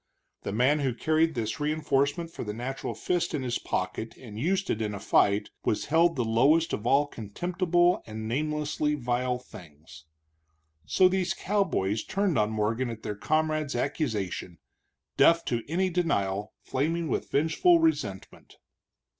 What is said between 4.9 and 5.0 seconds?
a